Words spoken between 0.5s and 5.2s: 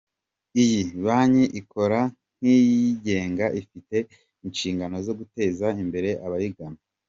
Iyi banki ikora nk’iyigenga ifite inshingano zo